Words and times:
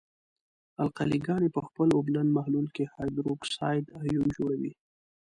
القلې 0.83 1.17
ګاني 1.27 1.49
په 1.55 1.61
خپل 1.67 1.87
اوبلن 1.97 2.27
محلول 2.37 2.67
کې 2.75 2.91
هایدروکساید 2.93 3.85
آیون 4.01 4.27
جوړوي. 4.37 4.71